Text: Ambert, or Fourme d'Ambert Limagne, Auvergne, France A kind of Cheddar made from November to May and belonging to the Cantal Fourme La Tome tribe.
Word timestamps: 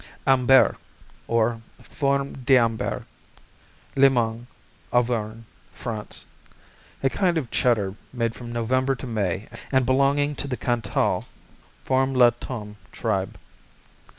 Ambert, 0.25 0.77
or 1.27 1.61
Fourme 1.79 2.33
d'Ambert 2.43 3.03
Limagne, 3.95 4.47
Auvergne, 4.91 5.45
France 5.71 6.25
A 7.03 7.09
kind 7.11 7.37
of 7.37 7.51
Cheddar 7.51 7.93
made 8.11 8.33
from 8.33 8.51
November 8.51 8.95
to 8.95 9.05
May 9.05 9.47
and 9.71 9.85
belonging 9.85 10.33
to 10.37 10.47
the 10.47 10.57
Cantal 10.57 11.25
Fourme 11.85 12.15
La 12.15 12.31
Tome 12.31 12.77
tribe. 12.91 13.37